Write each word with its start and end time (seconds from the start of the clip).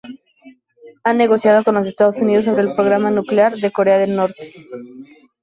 Ha 1.03 1.13
negociado 1.13 1.63
con 1.63 1.75
los 1.75 1.85
Estados 1.85 2.17
Unidos 2.17 2.45
sobre 2.45 2.63
el 2.63 2.73
programa 2.75 3.11
nuclear 3.11 3.55
de 3.57 3.71
Corea 3.71 3.99
del 3.99 4.15
Norte. 4.15 4.51